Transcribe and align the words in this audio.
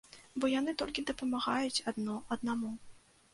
Бо 0.43 0.49
яны 0.59 0.73
толькі 0.81 1.03
дапамагаюць 1.09 1.83
адно 1.93 2.17
аднаму. 2.37 2.73